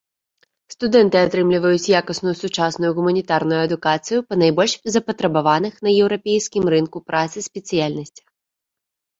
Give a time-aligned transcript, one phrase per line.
[0.73, 8.27] Студэнты атрымліваюць якасную сучасную гуманітарную адукацыю па найбольш запатрабаваных на еўрапейскім рынку працы спецыяльнасцях.